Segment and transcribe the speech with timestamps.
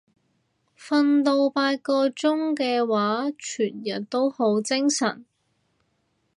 [0.75, 5.23] 瞓到八個鐘嘅話全日都好精神